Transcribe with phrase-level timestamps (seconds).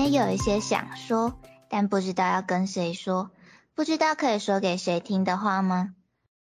[0.00, 3.30] 也有一些想说，但不知道要跟谁说，
[3.74, 5.94] 不知道可以说给谁听的话吗？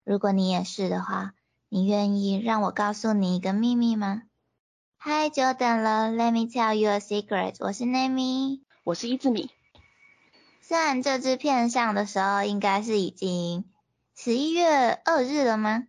[0.03, 1.33] 如果你也是的话，
[1.69, 4.23] 你愿意让我告诉你一个秘密吗？
[4.97, 7.55] 嗨，久等了，Let me tell you a secret。
[7.61, 9.49] 我是 Nami，我是伊兹米。
[10.61, 13.65] 虽然这支片上的时候应该是已经
[14.17, 15.85] 十一月二日了吗？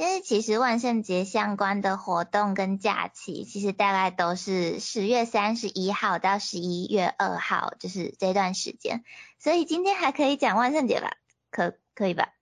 [0.00, 9.02] 但是其实万圣节相关的活动跟假期，其实大概都是十月三十一号到十一月二号，就是这段时间。
[9.40, 11.16] 所以今天还可以讲万圣节吧？
[11.50, 12.32] 可可以吧？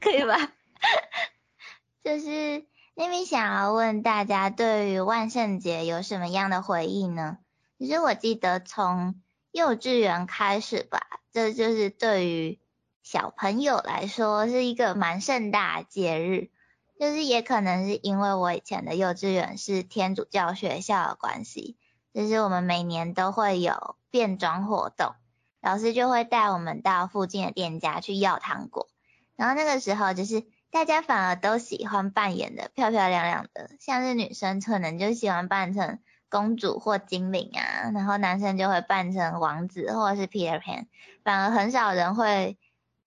[0.00, 0.50] 可以吧？
[2.02, 2.64] 就是
[2.96, 7.38] 那边想要问大家，对于万圣节有什么样的回忆呢？
[7.78, 12.58] 其实我记得从幼稚园开始吧，这就是对于
[13.04, 16.50] 小朋友来说是一个蛮盛大的节日。
[16.98, 21.76] 就是也可能是因为我以前的幼稚园是天主教学校的关系，
[22.12, 25.14] 就是我们每年都会有变装活动，
[25.60, 28.88] 老师就会带我们到附近的店家去要糖果，
[29.36, 35.98] 然后那个时候就是大家反而都喜欢扮演的漂漂亮亮的，像是女生可能就喜欢扮成。
[36.28, 40.86] 公主或精灵啊，然后男生就会扮成王子或者是 Peter Pan，
[41.22, 42.58] 反而很少人会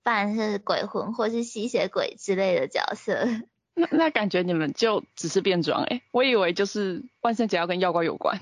[0.03, 3.27] 扮是鬼魂或是吸血鬼之类的角色。
[3.79, 8.39] 那那感觉你们就只是变装哎，我以为就是万圣节要跟妖怪有关。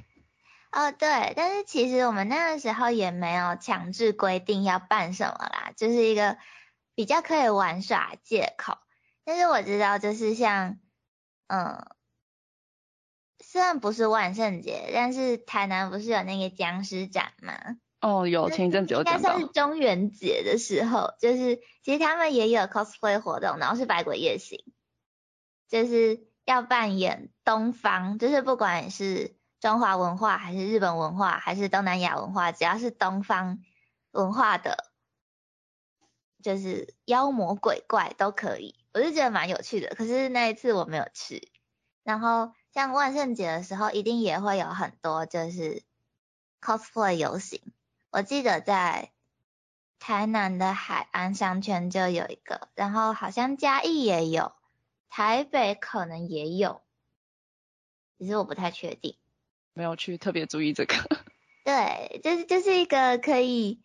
[0.72, 6.38] 哦，对，但是其实我们那个时候也没有强制规定要办什么啦，就是一个
[6.96, 8.78] 比较可以玩耍借口。
[9.24, 10.78] 但是我知道就是像，
[11.48, 11.86] 嗯。
[13.40, 17.54] 虽然不是万圣节，但是台南不是有那个僵尸展吗？
[18.02, 19.18] 哦，有前一阵子有讲到。
[19.20, 24.60] 应该算是中元节的时候，就是其实他们也有 cosplay 活动，然后是百鬼夜行，
[25.68, 33.60] 就是要扮演东方，就是不管是中华文化还是日本文化还是东南亚文化，只要是东方
[34.12, 34.92] 文化的，
[36.42, 39.96] 就是妖魔鬼怪都可以，我就觉得蛮有趣的。
[39.96, 41.52] 可是那一次我没有去，
[42.04, 42.54] 然后。
[42.74, 45.82] 像万圣节的时候，一定也会有很多就是
[46.62, 47.60] cosplay 游行。
[48.12, 49.12] 我记得在
[49.98, 54.52] 台南的海岸商圈就有一个，然后好像嘉义也有，
[55.10, 56.82] 台北可能也有，
[58.18, 59.16] 其实我不太确定。
[59.74, 60.96] 没有去特别注意这个。
[61.66, 63.80] 对，就是就是一个可以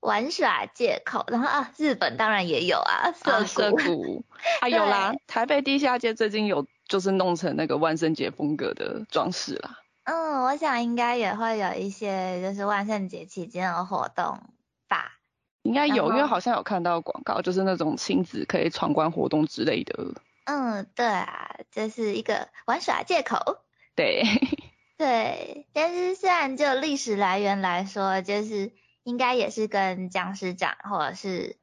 [0.00, 1.24] 玩耍借口。
[1.28, 4.24] 然后啊，日本当然也有啊，涩谷。
[4.60, 6.66] 啊，有啦，台北地下街最近有。
[6.88, 9.78] 就是弄成那个万圣节风格的装饰啦。
[10.04, 14.40] 嗯，我想应该也会有一些就是万圣节期间的活动
[14.88, 15.18] 吧。
[15.64, 20.14] 应该有，因为好像有看到广告，就是那种亲子可以闯关活动之类的。
[20.50, 23.58] 嗯，对啊，这是一个玩耍借口。
[23.94, 24.22] 对。
[24.96, 28.72] 对，但是虽然就历史来源来说，就是
[29.02, 31.58] 应该也是跟僵尸展或者是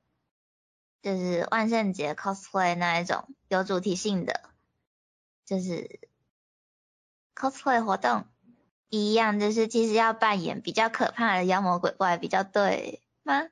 [1.01, 4.40] 就是万圣节 cosplay 那一种有主题性的。
[5.45, 6.00] 就是
[7.35, 8.25] cosplay 活动
[8.90, 13.47] 一样，就是其实要扮演比较可怕的妖魔鬼怪比较对吗？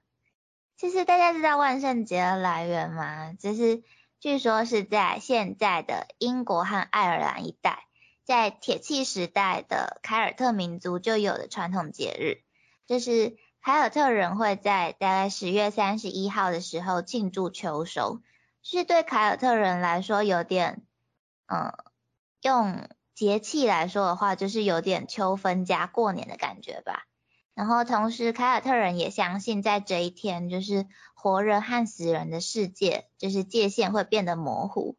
[0.78, 3.34] 其实大家知道万圣节的来源吗？
[3.34, 3.84] 就是
[4.24, 7.84] 据说是在现在的英国和爱尔兰一带，
[8.24, 12.40] 在铁器时代的凯尔特民族就有的传统节日，
[12.88, 18.22] 就是凯尔特人会在大概十月三十一号的时候庆祝秋收，
[18.62, 20.84] 是对凯尔特人来说有点。
[21.48, 21.74] 嗯，
[22.42, 27.08] 用节气来说的话，就是有点秋分加过年的感觉吧。
[27.54, 34.96] 然后同时，凯尔特人也相信，在这一天，就是活人和死人的世界，就是界限会变得模糊。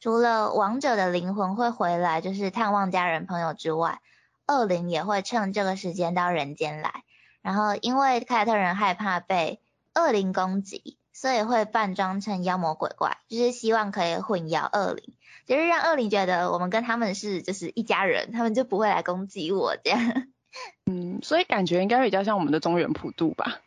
[0.00, 4.00] 除了亡者的灵魂会回来，就是探望家人朋友之外，
[4.46, 7.04] 恶灵也会趁这个时间到人间来。
[7.42, 9.60] 然后，因为凯尔特人害怕被
[9.94, 10.96] 恶灵攻击。
[11.10, 15.16] 所以会扮装成妖魔鬼怪，就是希望可以混淆恶灵，
[15.46, 20.28] 就是让恶灵觉得我们跟他们是就是一家人，他们就不会来攻击我这样。
[20.86, 23.60] 嗯，所以感觉应该比较像我们的中原普渡吧。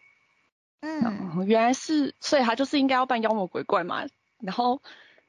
[0.81, 4.05] 嗯，原来是，所以他就是应该要扮妖魔鬼怪嘛。
[4.39, 4.81] 然后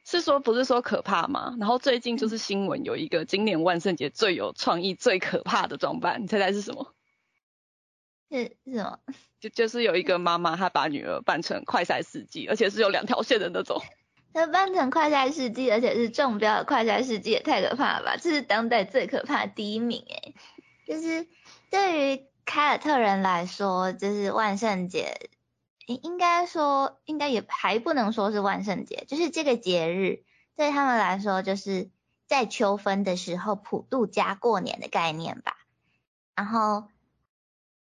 [0.04, 1.54] 是说不是说可怕吗？
[1.60, 6.94] 然后最近就是新闻有一个今年万圣节最有创意、最可怕的装扮，你猜猜是什么？
[8.30, 8.98] 是是什么？
[9.40, 13.82] 就就是有一个妈妈，她把女儿扮成快赛世纪，而且是有两条线的那种。
[14.32, 18.16] 她扮成快赛世纪，而且是中标的快赛世纪，也太可怕了吧！
[18.16, 20.34] 这是当代最可怕的第一名诶。
[20.86, 21.26] 就是
[21.72, 25.30] 对于凯尔特人来说，就是万圣节，
[25.86, 30.22] 应应该说，应该也还不能说是万圣节，就是这个节日
[30.54, 31.90] 对他们来说，就是
[32.28, 35.56] 在秋分的时候普渡加过年的概念吧。
[36.36, 36.84] 然后。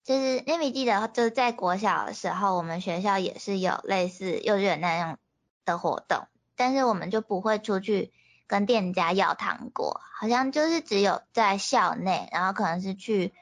[0.02, 5.19] 就是 n a m 记得就是在国小的时候，我们学校也是有类似幼稚园那样
[5.66, 6.26] 的活动，
[6.56, 8.10] 但是我们就不会出去
[8.46, 13.34] 跟店家要糖果，好像就是只有在校内，然后可能是去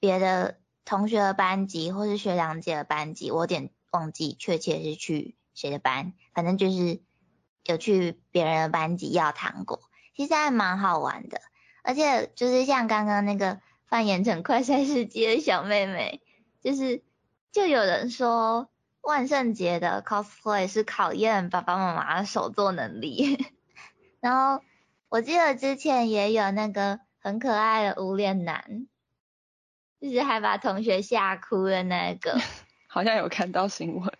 [0.00, 7.00] 别的同学的班级或是学长姐的班级，我有点忘记确切是去谁的班，反正就是
[7.62, 9.80] 有去别人的班级要糖果，
[10.16, 11.40] 其实还蛮好玩的，
[11.84, 13.60] 而且就是像刚刚那个。
[13.90, 16.22] 扮演成快赛世界的小妹妹，
[16.62, 17.02] 就是
[17.50, 18.70] 就有人说
[19.00, 23.36] 万圣节的 cosplay 是考验爸爸妈妈的手作能力，
[24.22, 24.62] 然后
[25.08, 28.86] 我记得之前也有那个很可爱的无脸男，
[30.00, 32.38] 就是还把同学吓哭的那个，
[32.88, 34.12] 好像有看到新闻。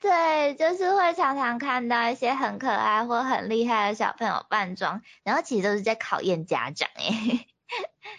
[0.00, 7.46] 对，就是会常常看到一些很可爱或很厉害的小朋友扮装，然后其实都是在考验家长诶。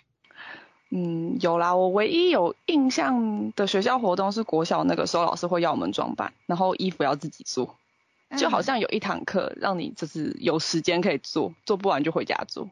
[0.92, 7.78] 嗯，有啦，我唯一有印象的学校活动是国小那个时候，老师会要我们装扮，然后衣服要自己做，
[8.38, 12.70] 就好像有一堂课让你就是有时间可以做，做不完就回家做。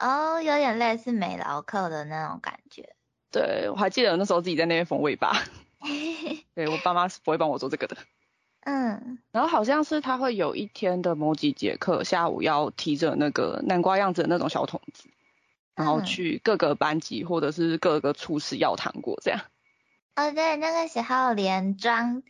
[0.00, 2.96] 哦，有点类似美劳课的那种感觉。
[3.34, 5.42] 对，我还记得那时候自己在那边缝尾巴。
[6.54, 7.96] 对我爸妈是不会帮我做这个的。
[8.60, 9.18] 嗯。
[9.32, 15.08] 然后好像是他会有一天的某几节课下午要提着那个南瓜样子的那种小桶子。
[15.74, 19.40] 然后去各个班级或者是各个处室要糖果这样。
[20.14, 22.22] 哦，对，那个时候连装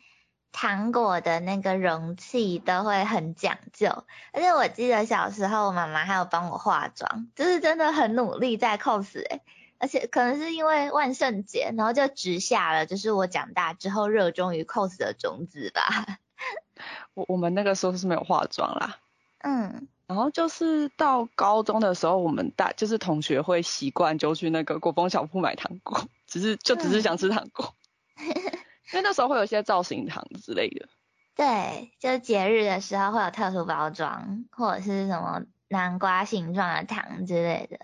[0.50, 9.42] 糖果的那个容器都会很讲究，而且我记得小时候我妈妈还有帮我化妆，就是真的很努力在 cos 哎，
[9.84, 16.16] 而且可能是因为万圣节，然后就植下了就是我长大之后热衷于 cos 的种子吧。
[17.12, 18.96] 我我们那个时候是没有化妆啦。
[19.44, 19.86] 嗯。
[20.06, 27.74] 然后就是到高中的时候，我们大就是同学会习惯就去那个国风小铺买糖果，只是就只是想吃糖果，
[28.24, 30.88] 因为那时候会有一些造型糖之类的。
[31.34, 37.78] 对，就节日的时候会有特殊包装，或者是什么南瓜形状的糖之类的。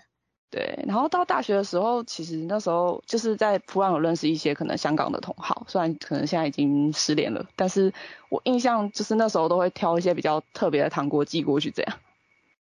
[0.51, 7.93] 对，然后到大学的时候，其实那时候就是在普朗有认识一些可能香港的同好，虽然可能现在已经失联了，但是
[8.27, 11.97] 我印象就是那时候都会挑一些比较特别的糖果寄过去这样。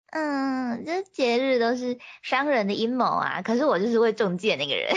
[0.10, 3.42] 嗯，这节日都是商人的阴谋啊！
[3.44, 4.92] 可是我就是会中介那个人。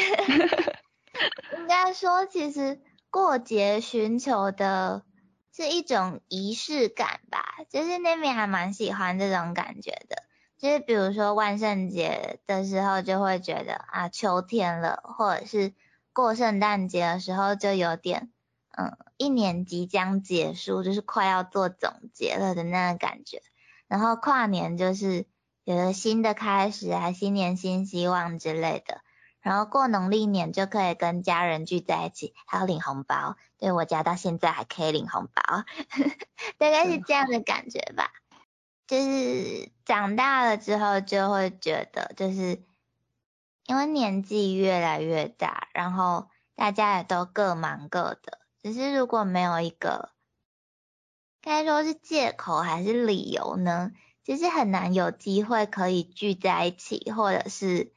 [1.58, 2.80] 应该说，其实
[3.10, 5.02] 过节寻求的
[5.52, 10.22] 是一种仪式感吧，就是那边还蛮喜欢这种感觉的。
[10.58, 15.72] 就是比如说万圣节的时候，就会觉得啊，秋天了，或者是
[16.12, 18.30] 过圣诞节的时候，就有点
[18.76, 23.40] 嗯，一年即将结束，就是快要做总结了的那个感觉。
[23.86, 25.26] 然后跨年就是
[25.64, 29.00] 有了新的开始啊，新年新希望之类的。
[29.40, 33.36] 然后过农历年就可以跟家人聚在一起，还要领红包。
[33.58, 35.42] 对我家到现在还可以领红包，
[36.58, 38.10] 大概是这样的感觉吧。
[38.88, 42.64] 就是长大了之后就会觉得，就是
[43.66, 50.10] 因为年纪越来越大，然后大家也都各忙各的，只是如果没有一个。
[51.40, 53.92] 该说是借口还是理由呢？
[54.24, 57.94] 其实很难有机会可以聚在一起，或者是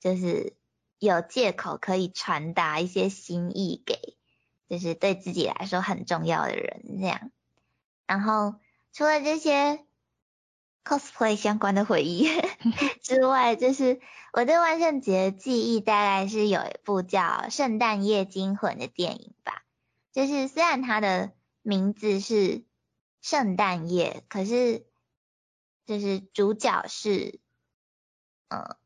[0.00, 0.56] 就是
[0.98, 4.16] 有借口可以传达一些心意给，
[4.68, 7.30] 就是对自己来说很重要的人这样。
[8.06, 8.54] 然后
[8.92, 9.85] 除了这些
[10.86, 12.28] cosplay 相关的回忆
[13.02, 14.00] 之外，就是
[14.32, 19.64] 我对万圣节的记忆大概是有一部叫《圣诞夜惊魂》的电影吧。
[20.12, 22.64] 就是虽然它的名字是
[23.20, 24.86] 圣诞夜，可是
[25.84, 27.40] 就是主角是
[28.48, 28.76] 呃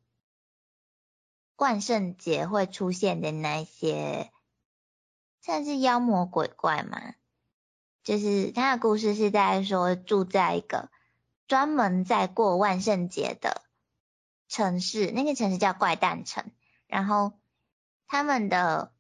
[1.57, 4.33] 万圣节会出现的那些，
[5.43, 7.15] 算是妖魔鬼怪嘛。
[8.03, 10.91] 就是他的故事是在说住在一个
[11.51, 13.63] 专门在过万圣节的
[14.47, 16.53] 城市，那个城市叫怪诞城，
[16.87, 17.33] 然后
[18.07, 18.93] 他们的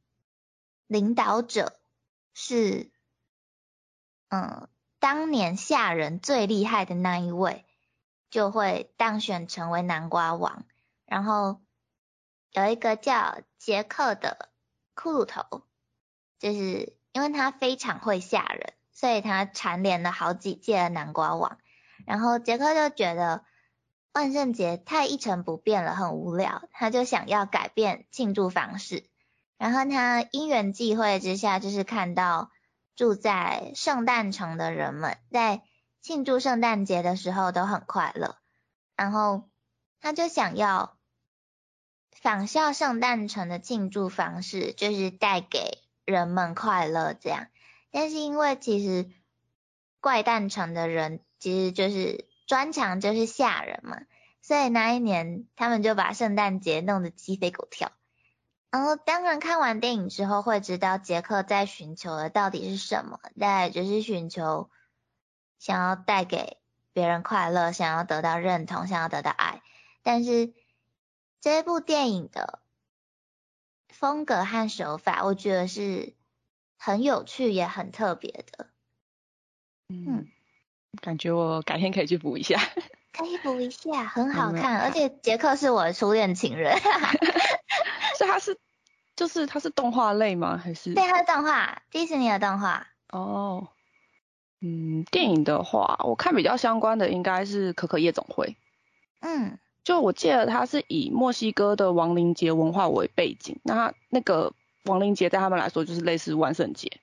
[0.89, 1.79] 领导者
[2.35, 2.91] 是。
[4.33, 7.65] 嗯，当年吓人最厉害的那一位
[8.31, 10.65] 就会当选成为南瓜王。
[11.05, 11.61] 然后
[12.51, 14.51] 有一个叫杰克的
[14.97, 15.63] 骷髅头，
[16.41, 21.59] 就是因为他非常会吓人，所以他蝉联了好几届的南瓜王。
[22.07, 23.45] 然后杰克就觉得
[24.13, 29.09] 万圣节太一成不变了，很无聊，他就想要改变庆祝方式。
[29.59, 32.51] 然后他因缘际会之下，就是看到。
[32.97, 35.63] 住在圣诞城的人们在
[36.03, 38.37] 庆祝圣诞节的时候都很快乐，
[38.95, 39.49] 然后
[40.03, 40.99] 他就想要
[42.11, 47.47] 仿效圣诞城的庆祝方式，就是带给人们快乐这样。
[47.91, 49.11] 但是因为其实
[50.03, 54.03] 怪诞城的人其实就是专长就是吓人嘛，
[54.41, 57.91] 所以那一年他们就把圣诞节弄得鸡飞狗跳。
[58.71, 64.71] 然后当然看完电影之后会知道杰克在寻求的到底是什么，大概就是寻求
[65.59, 66.59] 想要带给
[66.93, 69.61] 别人快乐，想要得到认同，想要得到爱。
[70.03, 70.55] 但是
[71.41, 72.63] 这部电影的
[73.89, 76.15] 风格和手法，我觉得是
[76.77, 78.71] 很有趣也很特别的。
[79.89, 80.29] 嗯，
[81.01, 82.61] 感觉我改天可以去补一下。
[83.13, 86.77] 可以补一下，很好看，而且杰克是我的初恋情人。
[88.17, 88.57] 所以它是，
[89.17, 90.57] 就是他是动画类吗？
[90.57, 90.95] 还是？
[90.95, 92.87] 对，他是动画，迪士尼的动画。
[93.11, 93.69] 哦。
[94.61, 98.47] 嗯，电影的话，我看比较相关的应该是《可可夜总会》。
[99.21, 99.59] 嗯。
[99.83, 104.53] 就我记得它是以墨西哥的亡灵节文化为背景，那那个
[104.85, 107.01] 亡灵节在他们来说就是类似万圣节，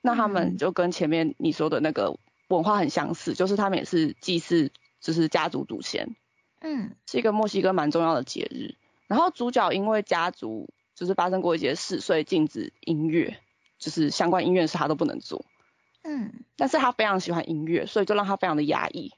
[0.00, 2.16] 那他们就跟前面你说的那个
[2.56, 6.14] 文化很相似，就是他们也是祭祀，就是家族祖先，
[6.60, 8.74] 嗯，是一个墨西哥蛮重要的节日。
[9.06, 13.38] 然后主角因为家族就是发生过一些事，所以禁止音乐，
[13.78, 15.44] 就是相关音乐是他都不能做，
[16.02, 19.12] 嗯，但是他非常喜欢音乐，所以就让他非常的压抑。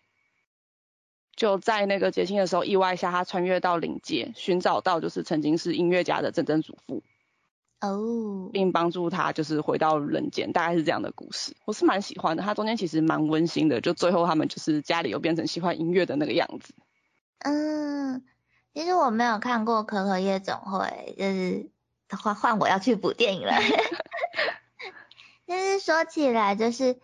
[1.35, 7.03] 就在那个节庆的时候，意外下他穿越到灵界，寻找到就是曾经是音乐家的曾曾祖父，
[7.83, 11.57] 哦，并帮助他就是回到人间，大概是这样的故事。
[11.65, 16.75] 我是蛮喜欢的，它中间其实蛮温馨的，就最后他们就是家里又变成喜欢音乐的那个样子。
[17.41, 18.25] 嗯，
[18.73, 21.71] 其实我没有看过《可可夜总会》，就是
[22.17, 23.53] 换换我要去补电影了。
[25.45, 26.95] 但是说起来，就是《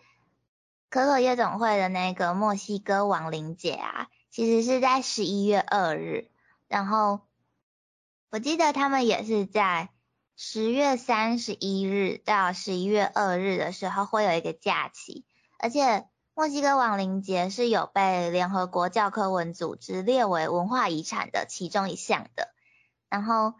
[0.89, 4.07] 可可夜总会》的那个墨西哥亡灵节啊。
[4.31, 6.29] 其实是在十一月二日，
[6.67, 7.19] 然后
[8.29, 9.89] 我记得他们也是在
[10.41, 15.25] 十月三十一日到十一月二日的时候会有一个假期，
[15.59, 22.53] 而且墨西哥亡灵节是有被联合国教科文组织列为文化遗产的其中一项的。
[23.09, 23.53] 然后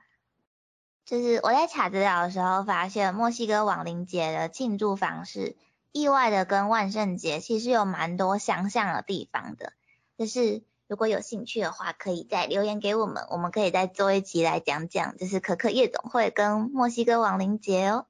[1.04, 5.58] 就是我在查资料的时候发现，墨西哥亡灵节的庆祝方式
[5.92, 9.74] 意外的跟万圣节其实有蛮多相像的地方的。
[10.18, 18.08] 就是如果有兴趣的话，可以再留言给我们，我们可以再做一集来讲讲，就是可可夜总会跟墨西哥亡灵节哦。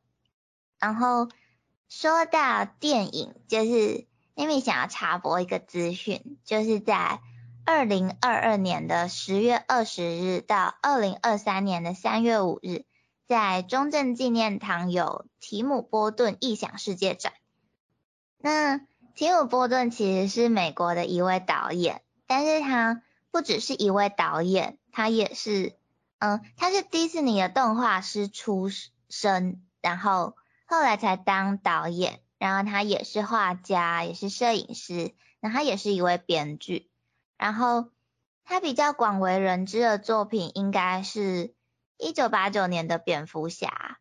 [0.80, 1.28] 然后
[1.90, 4.08] 说到电影，就是
[4.38, 7.20] Amy 想要插播一个资讯，就是在
[7.66, 12.86] 二零二二年的十月二十日到二零二三年的三月五日，
[13.28, 17.34] 在中正纪念堂有提姆波顿异想世界展。
[18.38, 18.78] 那
[19.16, 25.76] 提姆·波顿其实是美国的一位导演，但是他不只是一位导演，他也是，
[26.20, 28.70] 嗯，他是迪士尼的动画师出
[29.10, 30.36] 身，然后
[30.68, 36.92] 后来才当导演，然后他也是画家，也是摄影师，那他也是一位编剧，
[37.36, 37.90] 然后
[38.46, 41.56] 他比较广为人知的作品应该是
[41.98, 43.98] 一九八九年的蝙蝠侠，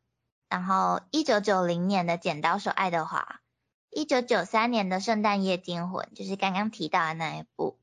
[0.50, 3.40] 然后一九九零年的剪刀手爱德华。
[3.90, 7.78] 一九九三年的《圣诞夜惊魂》就是刚刚提到的那一部，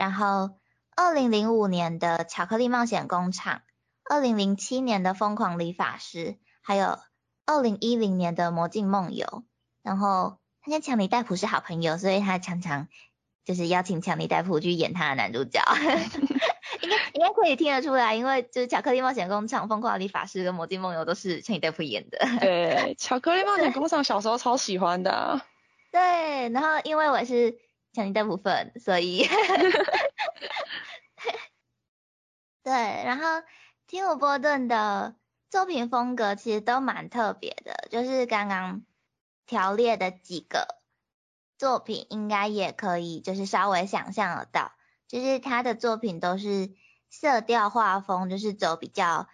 [0.00, 0.52] 然后
[0.96, 3.56] 二零零五年的《巧克力冒险工厂》，
[4.02, 6.18] 二零零七年的《疯狂理发师》，
[6.62, 6.98] 还有
[7.44, 9.26] 二零一零年的《魔镜梦游》。
[9.82, 12.88] 然后他跟强尼戴普是好朋友，所以他常常
[13.44, 15.60] 就是邀请强尼戴普去演他的男主角。
[16.80, 22.18] 应该应该可以听得出来，因为就是《巧克力冒险工厂》、《疯狂理发师》跟《魔镜梦游》都是强尼戴普演的。
[22.40, 25.42] 对，《巧克力冒险工厂》小时候超喜欢的。
[25.92, 27.58] 对，然后因为我是
[27.92, 29.26] 强尼戴普粉，所以，
[32.62, 33.42] 对，然后
[33.86, 35.16] 提姆波顿的
[35.50, 38.82] 作品风格其实都蛮特别的，就是刚刚
[39.46, 40.76] 条列的几个
[41.58, 44.72] 作品，应该也可以就是稍微想象得到。
[45.08, 46.72] 就是他的作品都是
[47.08, 49.28] 色调画风，就是走比较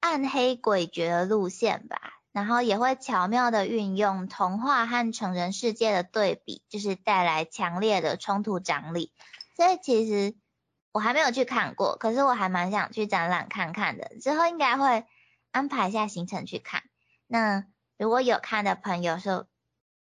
[0.00, 9.12] 暗黑诡谲的路线吧，然后也会巧妙的运用童话和成人世界的对比，就是带来强烈的冲突张力。
[9.54, 10.34] 所以其实
[10.92, 15.04] 我还没有去看过，可是我还蛮想去展览看看的，之后应该会
[15.50, 16.82] 安排一下行程去看。
[17.26, 17.66] 那
[17.98, 19.46] 如果有看的朋友说，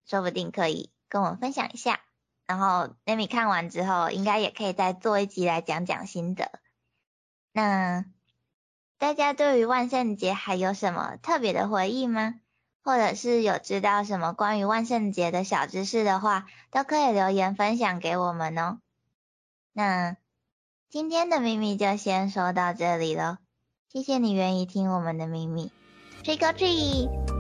[0.08, 2.00] 说不定可以跟我分享一下。
[2.48, 6.60] 然后 Amy 看完之后，应该也可以再做一集来讲讲心得。
[7.52, 8.06] 那
[8.98, 12.36] 大家对于万圣节还有什么特别的回忆吗？
[12.84, 18.80] 或者是有知道什么关于万圣节的小知识的话，都可以留言分享给我们哦。
[19.74, 20.16] 那
[20.90, 23.40] 今天的秘密就先说到这里了。
[23.92, 25.72] 谢谢你愿意听我们的秘密
[26.24, 27.35] ，Trick or treat。